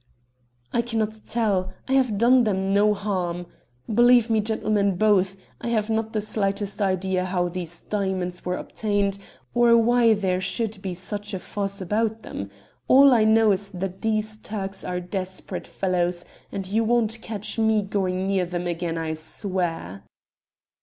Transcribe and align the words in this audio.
"I 0.73 0.81
cannot 0.81 1.19
tell. 1.27 1.73
I 1.87 1.93
have 1.93 2.17
done 2.17 2.43
them 2.43 2.73
no 2.73 2.95
harm. 2.95 3.45
Believe 3.85 4.31
me, 4.31 4.39
gentlemen 4.39 4.95
both, 4.95 5.37
I 5.61 5.67
have 5.67 5.91
not 5.91 6.11
the 6.13 6.21
slightest 6.21 6.81
idea 6.81 7.23
how 7.25 7.49
these 7.49 7.83
diamonds 7.83 8.43
were 8.43 8.55
obtained, 8.57 9.19
or 9.53 9.77
why 9.77 10.15
there 10.15 10.41
should 10.41 10.81
be 10.81 10.95
such 10.95 11.35
a 11.35 11.39
fuss 11.39 11.81
about 11.81 12.23
them. 12.23 12.49
All 12.87 13.13
I 13.13 13.25
know 13.25 13.51
is 13.51 13.69
that 13.69 14.01
these 14.01 14.39
Turks 14.39 14.83
are 14.83 14.99
desperate 14.99 15.67
fellows, 15.67 16.25
and 16.51 16.65
you 16.65 16.83
won't 16.83 17.21
catch 17.21 17.59
me 17.59 17.83
going 17.83 18.25
near 18.25 18.45
them 18.47 18.65
again, 18.65 18.97
I 18.97 19.13
swear." 19.13 20.01